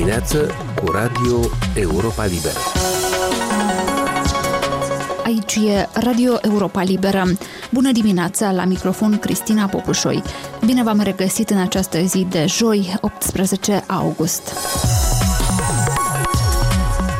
dimineață 0.00 0.50
cu 0.74 0.90
Radio 0.90 1.40
Europa 1.74 2.24
Liberă. 2.24 2.58
Aici 5.24 5.54
e 5.54 5.88
Radio 5.92 6.38
Europa 6.42 6.82
Liberă. 6.82 7.24
Bună 7.70 7.92
dimineața, 7.92 8.52
la 8.52 8.64
microfon 8.64 9.18
Cristina 9.18 9.66
Popușoi. 9.66 10.22
Bine 10.64 10.82
v-am 10.82 11.00
regăsit 11.00 11.50
în 11.50 11.58
această 11.58 11.98
zi 12.00 12.26
de 12.30 12.44
joi, 12.48 12.98
18 13.00 13.84
august. 13.86 14.52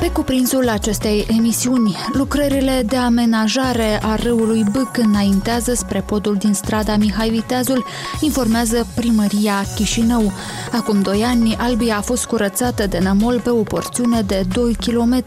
Pe 0.01 0.11
cuprinsul 0.11 0.69
acestei 0.69 1.27
emisiuni, 1.37 1.96
lucrările 2.12 2.83
de 2.87 2.96
amenajare 2.96 4.01
a 4.03 4.15
râului 4.15 4.65
Bâc 4.73 4.96
înaintează 4.96 5.75
spre 5.75 6.01
podul 6.01 6.34
din 6.34 6.53
strada 6.53 6.96
Mihai 6.96 7.29
Viteazul, 7.29 7.84
informează 8.21 8.87
primăria 8.95 9.65
Chișinău. 9.75 10.33
Acum 10.73 11.01
doi 11.01 11.23
ani, 11.23 11.57
Albia 11.59 11.97
a 11.97 12.01
fost 12.01 12.24
curățată 12.24 12.87
de 12.87 12.98
nămol 12.98 13.41
pe 13.41 13.51
o 13.51 13.62
porțiune 13.62 14.21
de 14.21 14.45
2 14.52 14.74
km, 14.87 15.24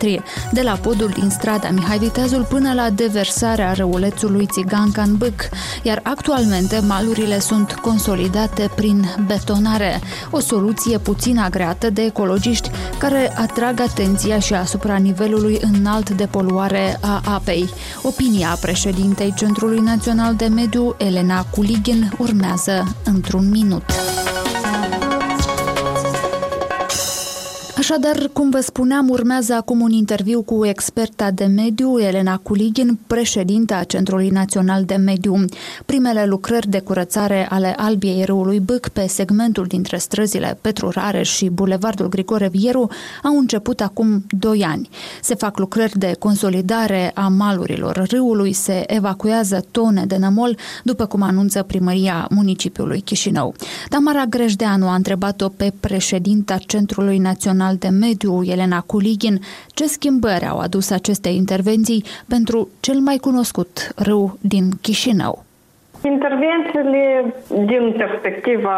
de 0.51 0.61
la 0.61 0.71
podul 0.71 1.09
din 1.19 1.29
strada 1.29 1.69
Mihai 1.69 1.97
Viteazul 1.97 2.43
până 2.43 2.73
la 2.73 2.89
deversarea 2.89 3.73
râulețului 3.73 4.47
Țiganca 4.51 5.01
în 5.01 5.15
Bâc, 5.17 5.49
iar 5.81 5.99
actualmente 6.03 6.79
malurile 6.87 7.39
sunt 7.39 7.73
consolidate 7.73 8.69
prin 8.75 9.05
betonare, 9.27 10.01
o 10.31 10.39
soluție 10.39 10.97
puțin 10.97 11.37
agreată 11.37 11.89
de 11.89 12.01
ecologiști 12.01 12.69
care 12.97 13.33
atrag 13.37 13.79
atenția 13.79 14.39
și 14.39 14.53
asupra 14.63 14.95
nivelului 14.95 15.59
înalt 15.61 16.09
de 16.09 16.25
poluare 16.25 16.97
a 17.01 17.21
apei. 17.25 17.69
Opinia 18.01 18.57
președintei 18.61 19.33
Centrului 19.37 19.79
Național 19.79 20.35
de 20.35 20.45
Mediu, 20.45 20.95
Elena 20.97 21.45
Kuligin, 21.45 22.11
urmează 22.17 22.95
într-un 23.03 23.49
minut. 23.49 23.83
Așadar, 27.83 28.29
cum 28.33 28.49
vă 28.49 28.59
spuneam, 28.59 29.09
urmează 29.09 29.53
acum 29.53 29.81
un 29.81 29.91
interviu 29.91 30.41
cu 30.41 30.65
experta 30.65 31.31
de 31.31 31.45
mediu, 31.45 31.99
Elena 31.99 32.37
Kuligin, 32.37 32.99
președinta 33.07 33.83
Centrului 33.83 34.29
Național 34.29 34.83
de 34.83 34.95
Mediu. 34.95 35.45
Primele 35.85 36.25
lucrări 36.25 36.69
de 36.69 36.79
curățare 36.79 37.47
ale 37.49 37.73
Albiei 37.77 38.23
râului 38.23 38.59
Bâc 38.59 38.87
pe 38.87 39.07
segmentul 39.07 39.65
dintre 39.65 39.97
străzile 39.97 40.57
Petru 40.61 40.89
Rareș 40.89 41.29
și 41.29 41.49
Bulevardul 41.49 42.09
Grigore 42.09 42.47
Vieru 42.47 42.89
au 43.23 43.37
început 43.37 43.81
acum 43.81 44.25
2 44.29 44.63
ani. 44.63 44.89
Se 45.21 45.35
fac 45.35 45.57
lucrări 45.57 45.97
de 45.97 46.15
consolidare 46.19 47.11
a 47.13 47.27
malurilor 47.27 48.05
râului, 48.09 48.53
se 48.53 48.83
evacuează 48.87 49.65
tone 49.71 50.05
de 50.05 50.17
nămol, 50.17 50.57
după 50.83 51.05
cum 51.05 51.21
anunță 51.21 51.63
primăria 51.63 52.27
municipiului 52.29 53.01
Chișinău. 53.01 53.53
Tamara 53.89 54.25
Grejdeanu 54.25 54.87
a 54.87 54.95
întrebat-o 54.95 55.49
pe 55.49 55.73
președinta 55.79 56.57
Centrului 56.57 57.17
Național 57.17 57.71
Național 57.73 57.77
de 57.77 58.05
Mediu, 58.05 58.51
Elena 58.53 58.81
Kuligin, 58.81 59.39
ce 59.67 59.85
schimbări 59.85 60.45
au 60.45 60.59
adus 60.59 60.89
aceste 60.89 61.29
intervenții 61.29 62.03
pentru 62.27 62.69
cel 62.79 62.99
mai 62.99 63.17
cunoscut 63.17 63.91
râu 63.95 64.37
din 64.41 64.69
Chișinău. 64.81 65.43
Intervențiile 66.03 67.33
din 67.47 67.93
perspectiva 67.97 68.77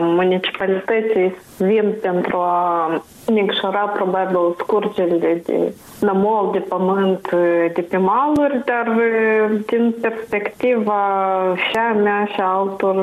municipalității 0.00 1.36
vin 1.58 1.94
pentru 2.02 2.36
a 2.36 3.04
micșora 3.32 3.78
probabil 3.78 4.54
scurgerile 4.58 5.42
de 5.44 5.74
nămol, 6.00 6.48
de 6.52 6.58
pământ, 6.58 7.30
de 7.74 7.86
pe 7.90 7.96
maluri, 7.96 8.62
dar 8.64 8.92
din 9.66 9.94
perspectiva 10.00 11.00
și 11.56 11.76
a 11.76 11.92
mea 11.92 12.24
și 12.24 12.40
a 12.40 12.44
altor 12.44 12.96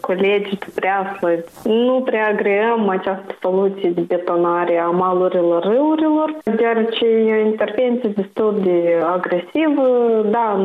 colegi 0.00 0.58
de 0.58 0.66
preaslă, 0.74 1.44
nu 1.64 2.02
prea 2.04 2.26
agreăm 2.26 2.88
această 2.88 3.36
soluție 3.40 3.90
de 3.90 4.00
betonare 4.00 4.78
a 4.78 4.86
malurilor 4.86 5.62
râurilor, 5.62 6.36
deoarece 6.56 7.06
e 7.06 7.44
intervenție 7.44 8.08
destul 8.08 8.54
de 8.62 9.02
agresivă, 9.12 9.86
da, 10.30 10.60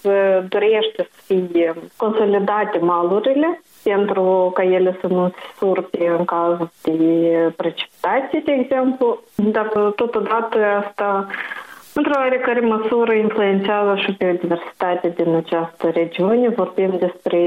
se 0.00 0.44
dorește 0.48 1.08
să 1.10 1.22
fie 1.24 1.74
consolidate 1.96 2.78
malurile, 2.80 3.60
pentru 3.90 4.50
ca 4.54 4.62
ele 4.62 4.98
să 5.00 5.06
nu 5.06 5.28
se 5.28 5.36
surpe 5.58 6.14
în 6.18 6.24
caz 6.24 6.58
de 6.82 7.52
precipitații, 7.56 8.42
de 8.44 8.52
exemplu. 8.52 9.20
Dar 9.34 9.66
totodată 9.96 10.58
asta 10.86 11.26
Într-o 11.98 12.14
oarecare 12.16 12.60
măsură 12.60 13.12
influențează 13.12 13.94
și 13.96 14.16
biodiversitatea 14.18 15.10
din 15.10 15.34
această 15.34 15.90
regiune. 15.94 16.48
Vorbim 16.48 16.96
despre 16.98 17.40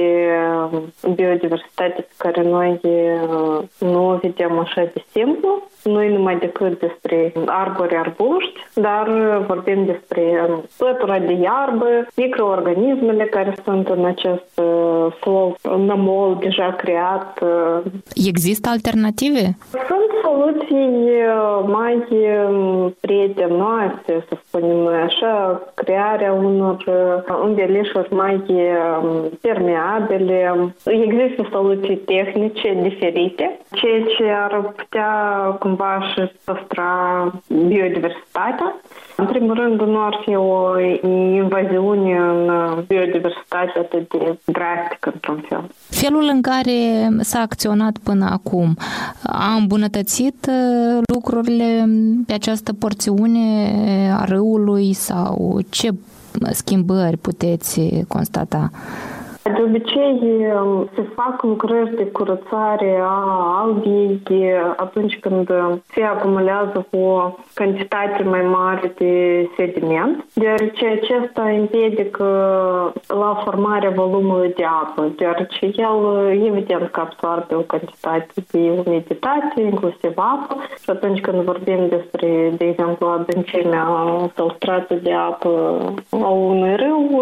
um, 0.72 1.14
biodiversitate 1.14 2.02
pe 2.02 2.14
care 2.18 2.42
noi 2.42 2.80
uh, 2.84 3.60
nu 3.80 4.10
o 4.10 4.16
vedem 4.16 4.60
așa 4.60 4.82
de 4.94 5.04
simplu. 5.12 5.68
Nu 5.84 6.02
e 6.04 6.10
numai 6.18 6.38
decât 6.38 6.80
despre 6.80 7.34
arbori 7.46 7.96
arbuști, 7.96 8.60
dar 8.74 9.08
vorbim 9.48 9.86
despre 9.86 10.46
um, 10.50 10.64
pătura 10.78 11.20
de 11.20 11.34
iarbă, 11.34 12.08
microorganismele 12.16 13.24
care 13.24 13.56
sunt 13.64 13.88
în 13.88 14.06
acest 14.06 14.52
uh, 14.56 15.08
sol 15.24 15.58
nămol 15.86 16.38
deja 16.40 16.76
creat. 16.78 17.40
Uh. 17.42 17.92
Există 18.28 18.70
alternative? 18.70 19.58
Sunt 19.72 20.10
soluții 20.30 21.12
mai 21.66 22.08
um, 22.50 22.96
prietenoase, 23.00 24.26
să 24.28 24.38
spunem 24.46 24.76
noi 24.78 24.96
așa, 24.96 25.62
crearea 25.74 26.34
unor 26.34 26.84
învelișuri 27.44 28.14
mai 28.14 28.44
permeabile. 29.42 30.74
Există 30.86 31.48
soluții 31.52 31.96
tehnice 31.96 32.78
diferite, 32.82 33.60
ceea 33.72 34.02
ce 34.18 34.24
ar 34.30 34.74
putea 34.76 35.12
cumva 35.60 36.00
și 36.14 36.32
păstra 36.46 36.92
biodiversitatea. 37.68 38.76
În 39.20 39.26
primul 39.26 39.56
rând, 39.56 39.82
nu 39.82 40.00
ar 40.00 40.22
fi 40.26 40.36
o 40.36 40.80
invaziune 41.36 42.18
în 42.18 42.52
biodiversitate 42.88 43.80
atât 43.80 44.10
de 44.10 44.38
drastică, 44.46 45.12
într-un 45.14 45.46
fel. 45.50 45.70
Felul 45.90 46.30
în 46.34 46.42
care 46.42 47.10
s-a 47.20 47.40
acționat 47.40 47.98
până 48.04 48.28
acum 48.32 48.78
a 49.24 49.54
îmbunătățit 49.54 50.48
uh, 50.50 51.02
lucrurile 51.14 51.90
pe 52.28 52.34
această 52.34 52.74
porțiune 52.74 53.48
a 54.20 54.24
râului 54.26 54.94
sau 54.94 55.60
ce 55.70 55.90
schimbări 56.52 57.18
puteți 57.18 57.82
constata? 58.08 58.70
De 59.44 59.62
obicei 59.64 60.46
se 60.96 61.02
fac 61.16 61.44
lucrări 61.44 61.96
de 61.96 62.06
curățare 62.06 63.00
a 63.02 63.62
albiei 63.62 64.22
atunci 64.76 65.20
când 65.20 65.52
se 65.86 66.02
acumulează 66.02 66.88
o 66.92 67.34
cantitate 67.54 68.24
mai 68.24 68.42
mare 68.42 68.94
de 68.98 69.48
sediment, 69.56 70.26
deoarece 70.34 70.86
acesta 70.86 71.44
împiedică 71.44 72.26
la 73.08 73.42
formarea 73.44 73.90
volumului 73.90 74.54
de 74.56 74.64
apă, 74.64 75.12
deoarece 75.16 75.72
el 75.76 76.30
evident 76.46 76.90
că 76.92 77.00
absorbe 77.00 77.56
o 77.56 77.60
cantitate 77.60 78.34
de 78.52 78.82
umiditate, 78.86 79.62
inclusiv 79.62 80.14
apă 80.16 80.56
și 80.84 80.90
atunci 80.90 81.20
când 81.20 81.42
vorbim 81.42 81.88
despre, 81.90 82.54
de 82.58 82.66
exemplu, 82.66 83.08
adâncimea 83.08 83.88
sau 84.36 84.54
stratul 84.56 85.00
de 85.04 85.14
apă 85.14 85.80
a 86.12 86.30
unui 86.30 86.76
râu, 86.76 87.22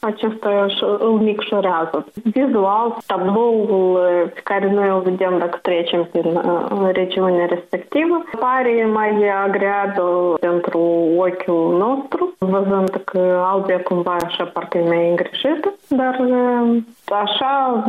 acesta 0.00 0.66
îl 0.98 1.10
micșorează 1.10 1.60
раза. 1.62 2.04
Визуал, 2.24 2.96
табло, 3.06 4.28
коренное 4.44 4.94
увидим, 4.94 5.40
так 5.40 5.56
встречам 5.56 6.06
регионе 6.12 7.46
респективно. 7.46 8.24
Паре 8.40 8.86
мои 8.86 9.24
агряду 9.24 10.38
центру 10.40 11.22
Окил 11.22 11.72
Ностру. 11.72 12.32
Вазан 12.40 12.88
так 12.88 13.14
Албия 13.14 13.78
Кумбаша 13.78 14.46
партийная 14.46 15.12
ингрешита. 15.12 15.72
Dar 15.90 16.16
așa, 17.14 17.84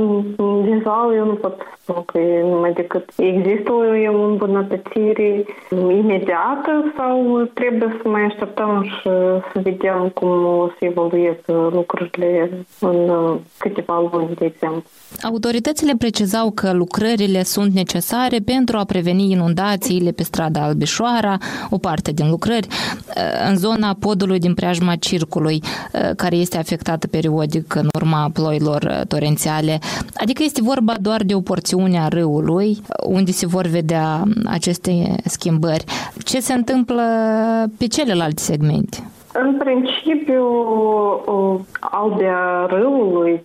vizual, 0.63 1.13
eu 1.15 1.25
nu 1.25 1.33
pot 1.33 1.61
spun 1.77 2.03
că 2.05 2.17
e 2.17 2.41
numai 2.41 2.73
decât 2.73 3.09
există 3.17 3.71
o 3.71 4.25
îmbunătățire 4.25 5.45
imediată 5.71 6.93
sau 6.97 7.41
trebuie 7.53 7.99
să 8.01 8.07
mai 8.07 8.21
așteptăm 8.21 8.83
și 8.83 9.01
să 9.01 9.41
vedem 9.53 10.09
cum 10.09 10.45
o 10.45 10.67
să 10.67 10.85
evolueze 10.85 11.43
lucrurile 11.47 12.49
în 12.79 13.11
câteva 13.57 14.09
luni, 14.11 14.35
de 14.35 14.45
exemplu. 14.45 14.83
Autoritățile 15.21 15.95
precizau 15.97 16.51
că 16.51 16.71
lucrările 16.71 17.43
sunt 17.43 17.73
necesare 17.73 18.39
pentru 18.39 18.77
a 18.77 18.83
preveni 18.83 19.31
inundațiile 19.31 20.11
pe 20.11 20.23
strada 20.23 20.63
Albișoara, 20.63 21.37
o 21.69 21.77
parte 21.77 22.11
din 22.11 22.29
lucrări, 22.29 22.67
în 23.49 23.57
zona 23.57 23.95
podului 23.99 24.39
din 24.39 24.53
preajma 24.53 24.95
circului, 24.95 25.63
care 26.15 26.35
este 26.35 26.57
afectată 26.57 27.07
periodic 27.07 27.75
în 27.75 27.87
urma 27.95 28.29
ploilor 28.33 29.03
torențiale. 29.07 29.79
Adică 30.13 30.43
este 30.43 30.61
vorba 30.61 30.93
doar 31.01 31.23
de 31.23 31.35
o 31.35 31.41
porțiune 31.41 31.99
a 31.99 32.07
râului 32.07 32.81
unde 33.05 33.31
se 33.31 33.45
vor 33.45 33.67
vedea 33.67 34.23
aceste 34.45 35.15
schimbări. 35.25 35.83
Ce 36.23 36.39
se 36.39 36.53
întâmplă 36.53 37.03
pe 37.77 37.87
celelalte 37.87 38.41
segmente? 38.41 39.07
În 39.33 39.57
principiu, 39.57 40.45
albea 41.79 42.65
râului, 42.69 43.41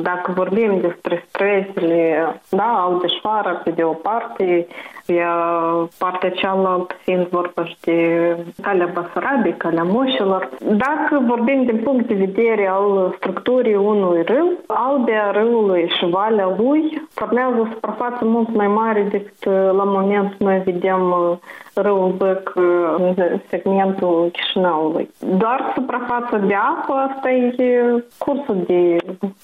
dacă 0.00 0.32
vorbim 0.34 0.80
despre 0.80 1.24
stresele, 1.28 2.40
da, 2.48 2.88
albeșoara 2.88 3.50
pe 3.50 3.70
de 3.70 3.84
o 3.84 3.92
parte, 3.92 4.66
iar 5.06 5.88
partea 5.98 6.30
cealaltă 6.30 6.94
fiind 7.02 7.26
vorba 7.28 7.64
și 7.64 7.76
de 7.80 8.36
calea 8.62 8.90
Basarabiei, 8.94 9.56
calea 9.56 9.82
Moșilor. 9.82 10.48
Dacă 10.60 11.22
vorbim 11.26 11.64
din 11.64 11.80
punct 11.84 12.06
de 12.06 12.14
vedere 12.14 12.68
al 12.68 13.14
structurii 13.16 13.74
unui 13.74 14.22
râu, 14.22 14.52
albea 14.66 15.30
râului 15.30 15.92
și 15.98 16.06
valea 16.06 16.54
lui 16.56 17.02
formează 17.14 17.68
suprafață 17.72 18.24
mult 18.24 18.54
mai 18.54 18.66
mare 18.66 19.06
decât 19.10 19.44
la 19.76 19.84
moment 19.84 20.34
noi 20.38 20.62
vedem 20.64 21.14
râul 21.74 22.14
Băc 22.16 22.52
în 22.96 23.14
segmentul 23.48 24.30
Chișinăului. 24.32 25.10
Doar 25.38 25.72
suprafața 25.74 26.36
de 26.36 26.54
apă, 26.54 26.92
asta 26.92 27.30
e 27.30 27.54
cursul 28.18 28.56
de 28.66 28.96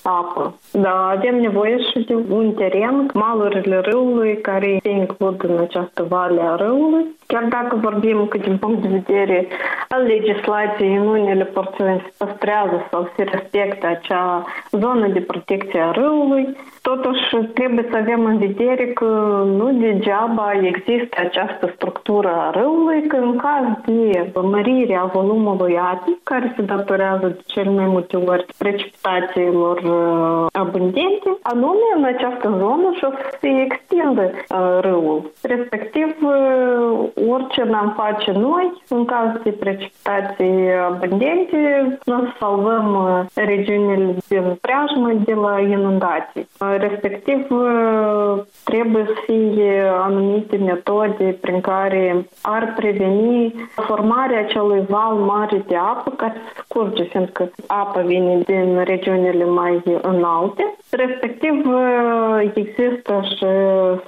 apă. 0.02 0.54
Dar 0.72 1.16
avem 1.16 1.40
nevoie 1.40 1.78
și 1.78 1.98
de 1.98 2.14
un 2.30 2.52
teren, 2.52 3.10
malurile 3.14 3.80
râului, 3.80 4.40
care 4.40 4.78
se 4.82 4.90
includ 4.90 5.47
în 5.48 5.58
această 5.58 6.02
vale 6.08 6.40
a 6.40 6.54
râului. 6.54 7.16
Chiar 7.26 7.44
dacă 7.44 7.76
vorbim 7.76 8.26
că 8.26 8.38
din 8.38 8.58
punct 8.58 8.82
de 8.82 8.88
vedere 8.88 9.46
al 9.88 10.02
legislației 10.02 10.96
în 10.96 11.06
unele 11.06 11.44
porțiuni 11.44 12.02
se 12.04 12.24
păstrează 12.24 12.86
sau 12.90 13.12
se 13.16 13.22
respectă 13.22 13.86
acea 13.86 14.44
zonă 14.70 15.08
de 15.08 15.20
protecție 15.20 15.80
a 15.80 15.90
râului, 15.90 16.56
totuși 16.82 17.36
trebuie 17.54 17.86
să 17.90 17.96
avem 17.96 18.24
în 18.24 18.38
vedere 18.38 18.86
că 18.86 19.42
nu 19.56 19.72
degeaba 19.72 20.52
există 20.62 21.16
această 21.20 21.72
structură 21.74 22.28
a 22.28 22.50
râului, 22.50 23.06
că 23.06 23.16
în 23.16 23.36
caz 23.36 23.64
de 23.84 24.30
mărire 24.42 24.96
a 24.96 25.04
volumului 25.04 25.78
apei, 25.78 26.18
care 26.22 26.52
se 26.56 26.62
datorează 26.62 27.26
de 27.26 27.42
cel 27.46 27.70
mai 27.70 27.86
multe 27.86 28.16
ori 28.16 28.46
precipitațiilor 28.58 29.76
uh, 29.78 30.46
abundente, 30.52 31.38
anume 31.42 31.88
în 31.96 32.04
această 32.04 32.48
zonă 32.58 32.88
și 32.96 33.04
o 33.04 33.10
să 33.10 33.36
se 33.40 33.48
extindă 33.66 34.22
uh, 34.32 34.78
râul. 34.80 35.30
Respectiv, 35.42 36.16
uh, 36.22 37.28
orice 37.28 37.62
n-am 37.62 37.94
face 37.96 38.32
noi, 38.32 38.82
în 38.88 39.04
caz 39.04 39.42
de 39.42 39.50
precipitații 39.50 40.58
abundente, 40.88 41.98
noi 42.04 42.34
salvăm 42.38 42.86
regiunile 43.34 44.16
din 44.28 44.58
preajmă 44.60 45.12
de 45.24 45.34
la 45.34 45.60
inundații. 45.60 46.48
Respectiv, 46.80 47.46
trebuie 48.64 49.04
să 49.06 49.14
fie 49.24 49.82
anumite 50.00 50.56
metode 50.56 51.36
prin 51.40 51.60
care 51.60 52.26
ar 52.42 52.72
preveni 52.76 53.54
formarea 53.74 54.38
acelui 54.38 54.84
val 54.88 55.14
mare 55.14 55.64
de 55.66 55.76
apă 55.76 56.10
care 56.16 56.34
se 56.54 56.62
scurge, 56.64 57.02
fiindcă 57.02 57.50
apa 57.66 58.00
vine 58.00 58.38
din 58.46 58.82
regiunile 58.84 59.44
mai 59.44 59.82
înalte. 60.02 60.76
Respectiv, 60.90 61.66
există 62.40 63.20
și 63.36 63.46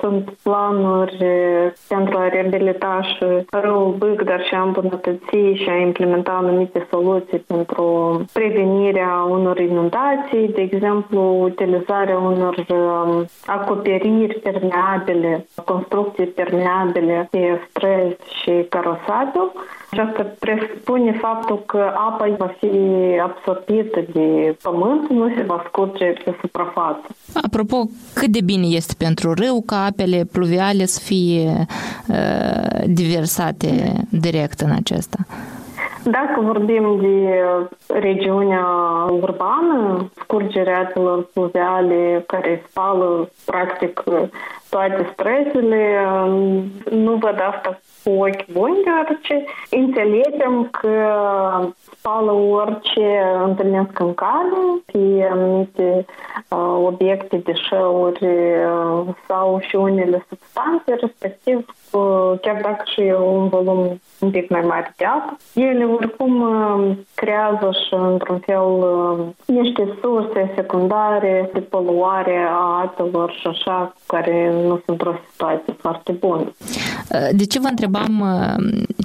sunt 0.00 0.30
planuri 0.42 1.16
pentru 1.88 2.18
a 2.18 2.28
reabilita 2.28 3.00
și 3.02 3.24
râul 3.50 3.94
Bâc, 3.98 4.22
dar 4.22 4.44
și 4.44 4.54
a 4.54 4.62
îmbunătăți 4.62 5.36
și 5.54 5.68
a 5.68 5.76
implementa 5.76 6.32
anumite 6.32 6.86
soluții 6.90 7.38
pentru 7.38 7.84
prevenirea 8.32 9.26
unor 9.28 9.58
inundații, 9.58 10.48
de 10.54 10.60
exemplu, 10.60 11.42
utilizarea 11.42 12.18
unor 12.18 12.49
um, 12.68 13.26
acoperiri 13.46 14.40
permeabile, 14.42 15.46
construcții 15.64 16.26
permeabile 16.26 17.28
pe 17.30 17.60
străzi 17.68 18.16
și 18.42 18.66
carosabil. 18.68 19.52
Aceasta 19.90 20.26
presupune 20.38 21.12
faptul 21.12 21.62
că 21.66 21.92
apa 21.94 22.34
va 22.38 22.54
fi 22.58 22.70
absorbită 23.22 24.00
de 24.12 24.56
pământ, 24.62 25.08
nu 25.08 25.34
se 25.36 25.42
va 25.42 25.64
scurge 25.66 26.04
pe 26.04 26.36
suprafață. 26.40 27.06
Apropo, 27.42 27.88
cât 28.14 28.28
de 28.28 28.40
bine 28.40 28.66
este 28.66 28.94
pentru 28.98 29.32
râu 29.32 29.62
ca 29.66 29.84
apele 29.84 30.28
pluviale 30.32 30.84
să 30.84 31.00
fie 31.04 31.66
uh, 32.08 32.84
diversate 32.86 33.92
direct 34.10 34.60
în 34.60 34.70
acesta? 34.70 35.18
Dacă 36.04 36.40
vorbim 36.40 36.98
de 37.00 37.44
regiunea 37.98 38.64
urbană, 39.10 40.10
scurgerea 40.14 40.78
apelor 40.78 41.26
pluviale 41.32 42.24
care 42.26 42.64
spală 42.68 43.30
practic 43.46 44.02
toate 44.70 45.10
stresele, 45.12 45.98
nu 46.90 47.14
văd 47.14 47.38
asta 47.50 47.80
cu 48.04 48.10
ochi 48.10 48.46
buni, 48.52 48.82
deoarece 48.84 49.44
înțelegem 49.70 50.68
că 50.70 50.90
spală 51.92 52.32
orice 52.32 53.22
întâlnesc 53.44 53.98
în 53.98 54.14
cale, 54.14 54.82
fie 54.86 55.28
anumite 55.32 56.04
uh, 56.48 56.84
obiecte, 56.84 57.36
deșeuri 57.36 58.24
uh, 58.24 59.14
sau 59.28 59.60
și 59.60 59.76
unele 59.76 60.26
substanțe, 60.28 60.94
respectiv 61.00 61.66
uh, 61.92 62.32
chiar 62.40 62.60
dacă 62.62 62.82
și 62.84 63.00
e 63.00 63.14
un 63.14 63.48
volum 63.48 64.00
un 64.20 64.30
pic 64.30 64.48
mai 64.50 64.60
mare 64.60 64.94
de 64.96 65.04
apă, 65.04 65.36
ele 65.54 65.84
oricum 65.84 66.40
uh, 66.40 66.96
creează 67.14 67.70
și 67.86 67.94
într-un 67.94 68.38
fel 68.38 68.56
uh, 68.56 69.18
niște 69.46 69.98
surse 70.00 70.52
secundare 70.54 71.50
de 71.52 71.60
poluare 71.60 72.36
a 72.48 72.80
apelor 72.84 73.30
și 73.40 73.46
așa, 73.46 73.94
care 74.06 74.52
nu 74.52 74.68
sunt 74.68 74.82
într-o 74.86 75.14
situație 75.30 75.72
foarte 75.78 76.12
bună. 76.12 76.52
Uh, 77.12 77.28
de 77.32 77.44
ce 77.44 77.60
vă 77.60 77.66
întrebam 77.66 78.24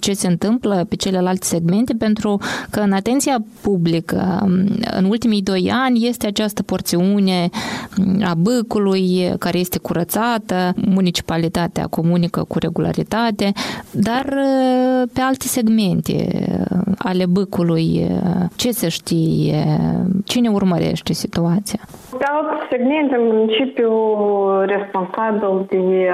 ce 0.02 0.14
se 0.14 0.28
întâmplă 0.28 0.86
pe 0.90 0.96
celelalte 0.96 1.46
segmente? 1.46 1.94
Pentru 1.94 2.38
că 2.70 2.80
în 2.80 2.92
atenția 2.92 3.38
publică, 3.62 4.40
um, 4.44 4.52
în 4.98 5.06
ultimii 5.06 5.42
doi 5.42 5.72
ani, 5.74 6.08
este 6.08 6.28
această 6.28 6.64
porțiune 6.64 7.50
um, 7.98 8.24
a 8.24 8.34
băcului 8.34 9.34
care 9.40 9.58
este 9.58 9.80
curățată, 9.80 10.74
municipalitatea 10.76 11.88
comunică 11.88 12.44
cu 12.48 12.60
regularitate, 12.60 13.52
dar 13.92 14.38
pe 15.14 15.22
alte 15.22 15.48
segmente 15.48 16.16
ale 16.98 17.26
băcului, 17.26 18.08
ce 18.56 18.72
se 18.72 18.90
știe, 18.90 19.64
cine 20.24 20.50
urmărește 20.50 21.14
situația? 21.14 21.80
Pe 22.18 22.26
alte 22.26 22.68
segmente, 22.70 23.16
în 23.16 23.28
principiu, 23.30 23.92
responsabil 24.66 25.66
de 25.70 26.14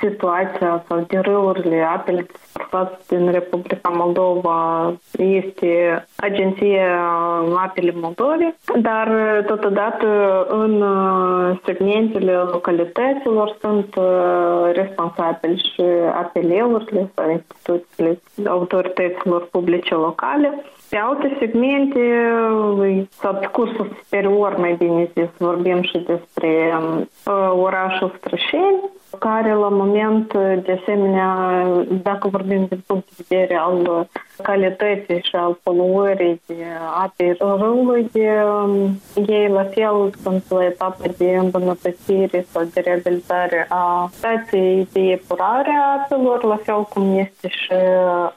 situația 0.00 0.84
sau 0.88 1.04
de 1.08 1.18
râurile 1.18 1.82
apele 1.96 2.26
din 3.08 3.30
Republica 3.30 3.88
Moldova 3.88 4.92
este 5.18 6.04
Agenția 6.16 6.98
Apele 7.56 7.92
Moldovei, 7.94 8.54
dar 8.80 9.08
totodată 9.46 10.06
în 10.48 10.84
segmentele 11.64 12.32
localităților 12.32 13.56
sunt 13.60 13.94
responsabili 14.72 15.70
și 15.74 15.82
apeleurile 16.14 17.10
sau 17.14 17.30
instituțiile 17.30 18.20
autorităților 18.46 19.48
publice 19.50 19.94
locale. 19.94 20.64
Pe 20.92 20.98
alte 20.98 21.36
segmente, 21.38 22.00
sau 23.10 23.34
pe 23.34 23.46
cursul 23.46 23.96
superior, 24.02 24.56
mai 24.56 24.74
bine 24.78 25.10
zis, 25.14 25.28
vorbim 25.38 25.82
și 25.82 25.98
despre 25.98 26.72
orașul 27.62 28.14
Strășeni, 28.18 28.90
care 29.18 29.52
la 29.52 29.68
moment, 29.68 30.32
de 30.64 30.78
asemenea, 30.80 31.64
dacă 32.02 32.28
vorbim 32.28 32.66
din 32.68 32.82
punct 32.86 33.16
de 33.16 33.24
vedere 33.28 33.56
al 33.56 34.08
calității 34.42 35.20
și 35.22 35.36
al 35.36 35.58
poluării 35.62 36.40
de 36.46 36.64
apei 37.02 37.36
râului, 37.38 38.08
de, 38.12 38.28
ei 39.26 39.48
la 39.48 39.64
fel 39.64 40.10
sunt 40.22 40.44
la 40.48 40.64
etapă 40.64 41.04
de 41.16 41.36
îmbunătățire 41.40 42.46
sau 42.52 42.62
de 42.72 42.80
reabilitare 42.80 43.66
a 43.68 44.10
stației 44.12 44.88
de 44.92 45.00
epurare 45.00 45.70
a 45.70 46.00
apelor, 46.02 46.44
la 46.44 46.56
fel 46.62 46.82
cum 46.92 47.18
este 47.18 47.48
și 47.48 47.72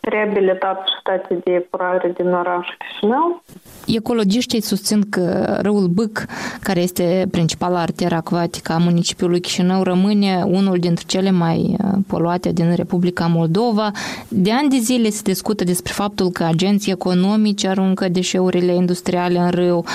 reabilitat 0.01 0.83
stația 0.99 1.35
de 1.43 1.51
epurare 1.51 2.13
din 2.17 2.27
orașul 2.27 2.75
Chișinău. 2.77 3.43
Ecologiștii 3.87 4.61
susțin 4.61 5.09
că 5.09 5.57
râul 5.61 5.87
Bâc, 5.87 6.25
care 6.61 6.79
este 6.81 7.27
principala 7.31 7.79
arteră 7.79 8.15
acvatică 8.15 8.71
a 8.73 8.77
municipiului 8.77 9.39
Chișinău, 9.39 9.83
rămâne 9.83 10.43
unul 10.45 10.77
dintre 10.77 11.03
cele 11.07 11.31
mai 11.31 11.75
poluate 12.07 12.51
din 12.51 12.75
Republica 12.75 13.25
Moldova. 13.25 13.91
De 14.27 14.51
ani 14.51 14.69
de 14.69 14.77
zile 14.77 15.09
se 15.09 15.21
discută 15.23 15.63
despre 15.63 15.84
faptul 15.91 16.29
că 16.29 16.43
agenții 16.43 16.91
economici 16.91 17.65
aruncă 17.65 18.09
deșeurile 18.09 18.73
industriale 18.73 19.39
în 19.39 19.49
râu. 19.49 19.85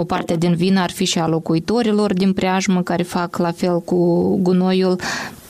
O 0.00 0.04
parte 0.04 0.36
din 0.36 0.54
vină 0.54 0.80
ar 0.80 0.90
fi 0.90 1.04
și 1.04 1.18
a 1.18 1.26
locuitorilor 1.26 2.12
din 2.12 2.32
preajmă 2.32 2.82
care 2.82 3.02
fac 3.02 3.36
la 3.36 3.50
fel 3.50 3.80
cu 3.80 3.98
gunoiul. 4.42 4.96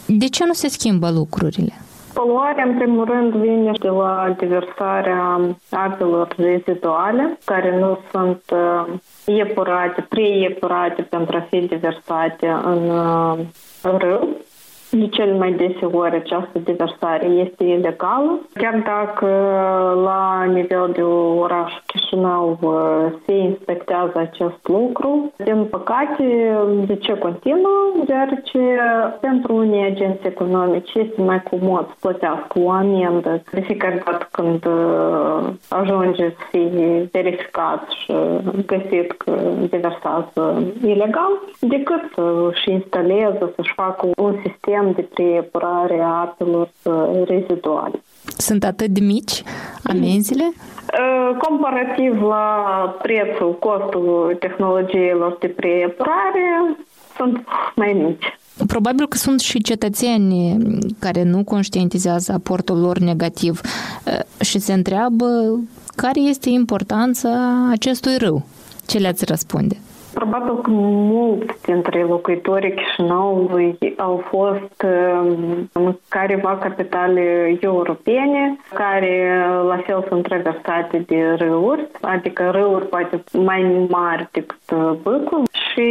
De 0.07 0.29
ce 0.29 0.45
nu 0.45 0.53
se 0.53 0.69
schimbă 0.69 1.11
lucrurile? 1.11 1.73
Poluarea, 2.13 2.65
în 2.65 2.79
primul 2.79 3.05
rând, 3.05 3.33
vine 3.33 3.73
de 3.81 3.89
la 3.89 4.35
diversarea 4.39 5.41
apelor 5.71 6.35
reziduale, 6.37 7.39
care 7.45 7.79
nu 7.79 7.99
sunt 8.11 8.43
epurate, 9.27 10.07
pre-epurate 10.09 11.03
pentru 11.03 11.37
a 11.37 11.47
fi 11.51 11.61
diversate 11.61 12.47
în, 12.65 12.91
în 13.83 13.99
râu 13.99 14.37
de 14.91 15.09
cel 15.09 15.35
mai 15.35 15.53
deseori 15.53 16.17
această 16.17 16.59
diversare 16.65 17.27
este 17.27 17.65
ilegală, 17.65 18.39
chiar 18.55 18.83
dacă 18.85 19.29
la 20.05 20.45
nivel 20.45 20.91
de 20.93 21.03
oraș 21.03 21.73
Chișinău 21.87 22.59
uh, 22.61 23.13
se 23.27 23.33
inspectează 23.33 24.13
acest 24.15 24.69
lucru. 24.69 25.33
Din 25.37 25.65
păcate, 25.71 26.57
de 26.87 26.97
ce 26.97 27.13
continuă? 27.19 27.93
Deoarece 28.07 28.59
pentru 29.21 29.55
unii 29.55 29.85
agenți 29.85 30.27
economici 30.27 30.95
este 30.95 31.23
mai 31.23 31.43
comod 31.43 31.87
să 31.87 31.95
plătească 32.01 32.59
o 32.59 32.71
amendă 32.71 33.43
de 33.53 33.61
fiecare 33.61 34.03
dată 34.05 34.29
când 34.31 34.67
uh, 34.67 35.49
ajunge 35.69 36.29
să 36.29 36.45
fie 36.51 37.09
verificat 37.13 37.89
și 37.89 38.13
găsit 38.67 39.13
că 39.13 39.33
diversează 39.61 40.63
ilegal, 40.85 41.33
decât 41.61 42.03
să-și 42.15 42.71
instaleze, 42.71 43.53
să-și 43.55 43.73
facă 43.75 44.09
un 44.17 44.35
sistem 44.45 44.78
de 44.97 45.03
preepurare 45.03 46.01
a 46.01 46.21
apelor 46.21 46.71
uh, 46.83 47.23
reziduale. 47.27 48.03
Sunt 48.37 48.65
atât 48.65 48.89
de 48.89 49.01
mici 49.01 49.43
amenziile? 49.83 50.53
Uh, 50.53 51.37
comparativ 51.39 52.23
la 52.23 52.97
prețul, 53.03 53.59
costul 53.59 54.37
tehnologiilor 54.41 55.37
de 55.41 55.47
preepurare, 55.47 56.77
sunt 57.17 57.45
mai 57.75 57.93
mici. 57.93 58.39
Probabil 58.67 59.09
că 59.09 59.17
sunt 59.17 59.41
și 59.41 59.63
cetățeni 59.63 60.59
care 60.99 61.23
nu 61.23 61.45
conștientizează 61.45 62.33
aportul 62.33 62.81
lor 62.81 62.99
negativ 62.99 63.61
uh, 63.61 64.45
și 64.45 64.59
se 64.59 64.73
întreabă 64.73 65.61
care 65.97 66.21
este 66.21 66.49
importanța 66.49 67.31
acestui 67.71 68.17
râu. 68.17 68.47
Ce 68.87 68.99
le-ați 68.99 69.25
răspunde? 69.25 69.77
Probabil 70.19 70.55
că 70.63 70.71
mulți 70.71 71.63
dintre 71.63 72.03
locuitorii 72.03 72.75
Chișinăului 72.75 73.79
au 73.97 74.25
fost 74.31 74.83
în 75.73 75.97
careva 76.09 76.57
capitale 76.57 77.57
europene, 77.61 78.57
care 78.75 79.45
la 79.67 79.77
fel 79.87 80.05
sunt 80.09 80.23
traversate 80.23 81.05
de 81.07 81.35
râuri, 81.39 81.87
adică 82.01 82.51
râuri 82.51 82.87
poate 82.87 83.25
mai 83.33 83.87
mari 83.89 84.29
decât 84.33 84.73
Băcul 85.03 85.43
și 85.51 85.89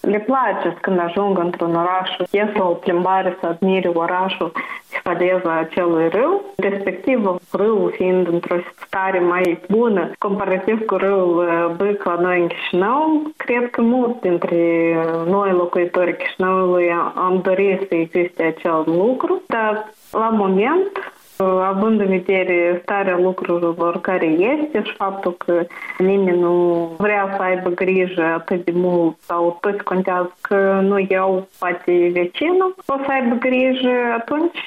le 0.00 0.18
place 0.18 0.76
când 0.80 0.98
ajung 0.98 1.38
într-un 1.38 1.74
oraș, 1.74 2.10
ies 2.30 2.48
la 2.54 2.68
o 2.68 2.72
plimbare 2.72 3.36
să 3.40 3.46
admire 3.46 3.90
orașul 3.94 4.52
și 4.92 5.00
fadeza 5.02 5.58
acelui 5.58 6.08
râu, 6.08 6.42
respectiv 6.56 7.36
râul 7.52 7.92
fiind 7.96 8.28
într-o 8.28 8.56
stare 8.86 9.18
mai 9.18 9.60
bună 9.68 10.10
comparativ 10.18 10.84
cu 10.84 10.94
râul 10.94 11.74
Băc 11.76 12.04
la 12.04 12.16
noi 12.20 12.40
în 12.40 12.46
Chișinău, 12.46 13.22
cred 13.36 13.65
că 13.70 13.80
mulți 13.80 14.20
dintre 14.20 14.94
noi 15.26 15.50
locuitorii 15.50 16.16
Chișinăului 16.16 16.90
am 17.14 17.40
dorit 17.42 17.86
să 17.88 17.94
existe 17.94 18.42
acel 18.42 18.82
lucru, 18.86 19.42
dar 19.46 19.92
la 20.12 20.28
moment 20.28 21.15
având 21.44 22.00
în 22.00 22.06
vedere 22.06 22.80
starea 22.82 23.18
lucrurilor 23.18 24.00
care 24.00 24.26
este 24.26 24.82
și 24.82 24.94
faptul 24.96 25.32
că 25.32 25.66
nimeni 25.98 26.38
nu 26.38 26.88
vrea 26.98 27.34
să 27.36 27.42
aibă 27.42 27.68
grijă 27.68 28.22
atât 28.22 28.64
de 28.64 28.72
mult 28.74 29.16
sau 29.20 29.58
toți 29.60 29.84
contează 29.84 30.36
că 30.40 30.80
nu 30.82 31.06
iau 31.08 31.48
poate 31.58 32.10
vecinul, 32.12 32.74
o 32.86 32.94
să 33.04 33.10
aibă 33.10 33.34
grijă, 33.34 33.94
atunci 34.18 34.66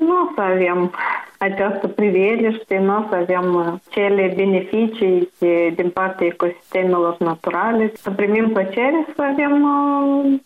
nu 0.00 0.14
o 0.14 0.32
să 0.34 0.40
avem 0.40 0.90
această 1.38 1.88
priveliște, 1.88 2.78
nu 2.78 2.96
o 2.96 3.02
să 3.08 3.14
avem 3.14 3.80
cele 3.88 4.32
beneficii 4.36 5.30
din 5.74 5.90
partea 5.90 6.26
ecosistemelor 6.26 7.16
naturale, 7.18 7.92
să 7.94 8.10
primim 8.10 8.48
plăcere, 8.48 9.06
să 9.14 9.22
avem 9.22 9.58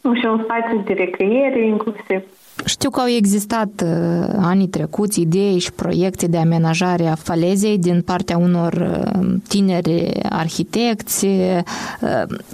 nu 0.03 0.15
și 0.15 0.27
un 0.27 0.41
spațiu 0.43 0.83
de 0.85 0.93
recreere 0.93 1.61
inclusiv. 1.61 2.23
Știu 2.65 2.91
că 2.91 3.01
au 3.01 3.07
existat 3.09 3.85
uh, 3.85 4.29
anii 4.37 4.69
trecuți 4.69 5.21
idei 5.21 5.59
și 5.59 5.73
proiecte 5.73 6.27
de 6.27 6.37
amenajare 6.37 7.07
a 7.07 7.15
falezei 7.15 7.79
din 7.79 8.03
partea 8.03 8.37
unor 8.37 8.73
uh, 8.73 9.35
tineri 9.49 10.23
arhitecți. 10.23 11.25
Uh, 11.25 11.61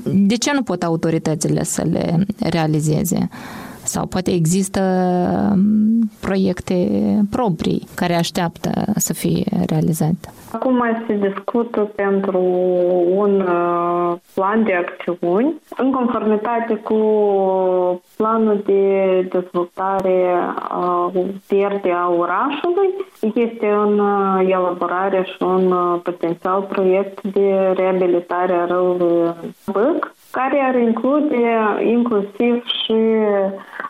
de 0.05 0.35
ce 0.35 0.53
nu 0.53 0.63
pot 0.63 0.83
autoritățile 0.83 1.65
să 1.65 1.83
le 1.91 2.27
realizeze? 2.39 3.29
Sau 3.83 4.07
poate 4.07 4.31
există 4.31 4.81
um, 5.53 6.11
proiecte 6.21 6.89
proprii 7.31 7.89
care 7.95 8.15
așteaptă 8.15 8.93
să 8.97 9.13
fie 9.13 9.45
realizate? 9.67 10.33
Acum 10.55 11.05
se 11.07 11.15
discută 11.15 11.81
pentru 11.81 12.39
un 13.15 13.41
uh, 13.41 14.13
plan 14.35 14.65
de 14.65 14.75
acțiuni 14.75 15.61
în 15.77 15.93
conformitate 15.93 16.75
cu 16.75 16.99
planul 18.17 18.63
de 18.67 19.21
dezvoltare 19.31 20.37
verde 21.49 21.91
a 21.93 22.09
orașului. 22.19 22.89
Este 23.35 23.69
în 23.69 23.99
uh, 23.99 24.49
elaborare 24.49 25.23
și 25.25 25.43
un 25.43 25.73
uh, 25.73 26.01
potențial 26.03 26.63
proiect 26.63 27.23
de 27.23 27.73
reabilitare 27.77 28.53
a 28.53 28.65
râului 28.65 29.35
Băc, 29.73 30.14
care 30.39 30.59
ar 30.69 30.75
include 30.75 31.43
inclusiv 31.97 32.65
și 32.83 32.99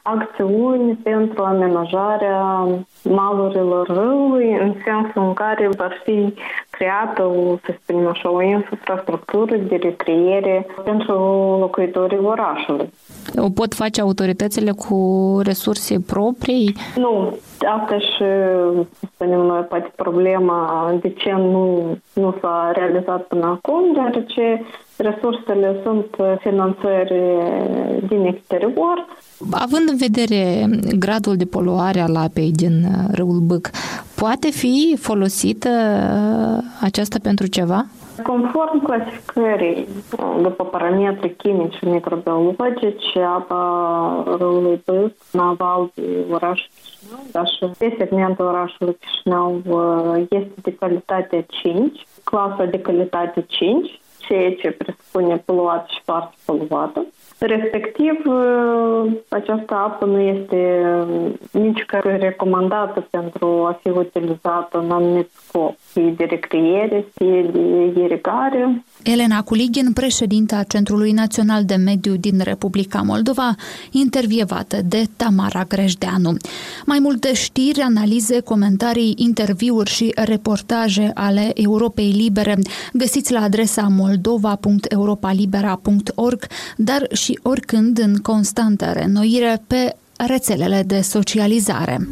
acțiuni 0.03 0.99
pentru 1.03 1.43
amenajarea 1.43 2.67
malurilor 3.03 3.87
râului, 3.87 4.53
în 4.61 4.75
sensul 4.85 5.23
în 5.23 5.33
care 5.33 5.69
va 5.77 5.89
fi 6.05 6.35
creată, 6.71 7.23
o, 7.23 7.57
să 7.65 7.75
spunem 7.83 8.07
așa, 8.09 8.31
o 8.31 8.43
infrastructură 8.43 9.57
de 9.57 9.77
recreere 9.77 10.67
pentru 10.85 11.13
locuitorii 11.61 12.19
orașului. 12.19 12.93
O 13.37 13.49
pot 13.51 13.75
face 13.75 14.01
autoritățile 14.01 14.71
cu 14.71 14.99
resurse 15.45 15.97
proprii? 16.07 16.77
Nu, 16.97 17.37
asta 17.77 17.99
și, 17.99 18.17
să 18.99 19.07
spunem 19.15 19.41
noi, 19.41 19.61
poate 19.61 19.93
problema 19.97 20.93
de 21.01 21.11
ce 21.11 21.33
nu, 21.33 21.97
nu 22.13 22.35
s-a 22.41 22.73
realizat 22.75 23.23
până 23.23 23.47
acum, 23.47 23.93
deoarece 23.93 24.65
resursele 24.97 25.81
sunt 25.83 26.07
finanțări 26.41 27.15
din 28.09 28.25
exterior. 28.25 29.07
Având 29.51 29.89
în 29.89 29.97
vedere 29.97 30.67
gradul 30.99 31.37
de 31.37 31.45
poluare 31.45 32.01
al 32.01 32.17
apei 32.17 32.51
din 32.53 32.87
râul 33.13 33.39
Bâc, 33.39 33.71
poate 34.17 34.51
fi 34.51 34.97
folosită 35.01 35.69
aceasta 36.81 37.19
pentru 37.23 37.47
ceva? 37.47 37.87
Conform 38.23 38.85
clasificării, 38.85 39.89
după 40.43 40.65
parametri 40.65 41.37
chimici 41.37 41.75
și 41.75 41.85
microbiologici, 41.85 43.17
apa 43.37 44.37
râului 44.39 44.83
Bâc, 44.85 45.13
naval 45.33 45.91
de 45.95 46.03
orașul 46.31 46.69
Chișinău, 46.83 47.21
dar 47.33 47.47
și 47.47 47.79
pe 47.79 47.95
segmentul 47.99 48.45
orașului 48.45 48.97
Chișinău 49.01 49.61
este 50.31 50.53
de 50.63 50.75
calitate 50.75 51.47
5, 51.49 52.07
clasa 52.25 52.65
de 52.65 52.81
calitate 52.81 53.45
5, 53.49 54.01
ceea 54.27 54.55
ce 54.55 54.71
presupune 54.71 55.43
poluat 55.45 55.89
și 55.89 56.01
foarte 56.05 56.35
poluată. 56.45 57.07
Respectiv, 57.39 58.23
această 59.29 59.75
apă 59.75 60.05
nu 60.05 60.21
este 60.21 60.83
nici 61.53 61.85
care 61.85 62.17
recomandată 62.17 63.07
pentru 63.11 63.47
a 63.47 63.79
fi 63.83 63.89
utilizată 63.89 64.79
în 64.79 64.91
anumit 64.91 65.31
scop, 65.33 65.75
fie 65.79 66.15
de 66.17 66.25
recreere, 66.25 67.05
fie 67.15 67.43
de 67.43 68.01
irigare. 68.01 68.85
Elena 69.05 69.43
Culigin, 69.43 69.93
președinta 69.93 70.63
Centrului 70.63 71.13
Național 71.13 71.65
de 71.65 71.75
Mediu 71.75 72.17
din 72.17 72.41
Republica 72.43 73.03
Moldova, 73.03 73.55
intervievată 73.91 74.81
de 74.85 75.09
Tamara 75.17 75.65
Grejdeanu. 75.65 76.37
Mai 76.87 76.99
multe 76.99 77.35
știri, 77.35 77.81
analize, 77.81 78.41
comentarii, 78.41 79.15
interviuri 79.17 79.91
și 79.91 80.13
reportaje 80.15 81.11
ale 81.15 81.51
Europei 81.55 82.11
Libere 82.11 82.59
găsiți 82.93 83.33
la 83.33 83.41
adresa 83.41 83.87
moldova.europalibera.org, 83.91 86.47
dar 86.77 87.07
și 87.13 87.39
oricând 87.43 87.99
în 87.99 88.17
constantă 88.17 88.91
renoire 88.95 89.63
pe 89.67 89.97
rețelele 90.17 90.83
de 90.87 91.01
socializare. 91.01 92.09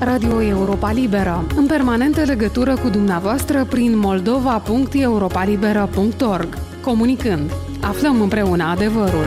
Radio 0.00 0.42
Europa 0.42 0.92
Liberă, 0.92 1.46
în 1.56 1.66
permanentă 1.66 2.22
legătură 2.22 2.76
cu 2.76 2.88
dumneavoastră 2.88 3.64
prin 3.64 3.98
moldova.europalibera.org. 3.98 6.58
Comunicând, 6.82 7.50
aflăm 7.80 8.20
împreună 8.20 8.64
adevărul. 8.64 9.26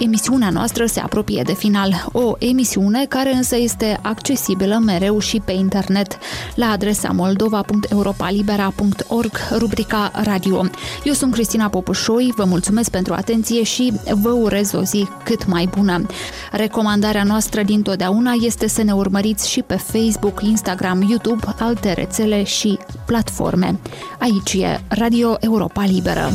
Emisiunea 0.00 0.50
noastră 0.50 0.86
se 0.86 1.00
apropie 1.00 1.42
de 1.42 1.54
final. 1.54 2.06
O 2.12 2.34
emisiune 2.38 3.04
care 3.08 3.34
însă 3.34 3.56
este 3.56 3.98
accesibilă 4.02 4.80
mereu 4.84 5.18
și 5.18 5.42
pe 5.44 5.52
internet 5.52 6.18
la 6.54 6.70
adresa 6.70 7.10
moldova.europalibera.org, 7.12 9.32
rubrica 9.56 10.10
Radio. 10.24 10.64
Eu 11.04 11.12
sunt 11.12 11.32
Cristina 11.32 11.68
Popușoi, 11.68 12.32
vă 12.36 12.44
mulțumesc 12.44 12.90
pentru 12.90 13.14
atenție 13.14 13.62
și 13.62 13.92
vă 14.10 14.30
urez 14.30 14.72
o 14.72 14.82
zi 14.82 15.08
cât 15.24 15.46
mai 15.46 15.68
bună. 15.76 16.06
Recomandarea 16.52 17.22
noastră 17.22 17.62
din 17.62 17.82
totdeauna 17.82 18.32
este 18.40 18.68
să 18.68 18.82
ne 18.82 18.92
urmăriți 18.92 19.50
și 19.50 19.62
pe 19.62 19.76
Facebook, 19.76 20.42
Instagram, 20.42 21.02
YouTube, 21.08 21.54
alte 21.58 21.92
rețele 21.92 22.42
și 22.42 22.78
platforme. 23.06 23.78
Aici 24.18 24.52
e 24.52 24.80
Radio 24.88 25.36
Europa 25.40 25.84
Liberă. 25.84 26.30